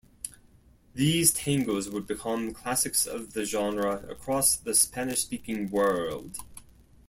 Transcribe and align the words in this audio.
These 0.95 1.31
tangos 1.31 1.87
would 1.91 2.07
become 2.07 2.55
classics 2.55 3.05
of 3.05 3.33
the 3.33 3.45
genre 3.45 4.03
across 4.09 4.57
the 4.57 4.73
Spanish-speaking 4.73 5.69
world. 5.69 6.39